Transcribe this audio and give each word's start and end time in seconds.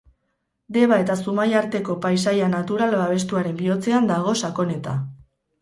Deba 0.77 0.97
eta 1.01 1.17
Zumaia 1.23 1.59
arteko 1.59 1.97
Paisaia 2.05 2.49
Natural 2.55 2.97
Babestuaren 3.03 3.63
bihotzean 3.63 4.11
dago 4.15 4.35
Sakoneta. 4.45 4.99